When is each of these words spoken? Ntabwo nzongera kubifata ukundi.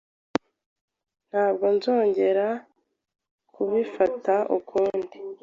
Ntabwo 1.29 1.65
nzongera 1.75 2.47
kubifata 3.53 4.35
ukundi. 4.57 5.17